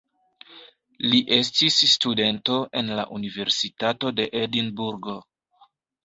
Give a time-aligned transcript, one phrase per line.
[1.09, 5.15] Li estis studento en la universitato de Edinburgo.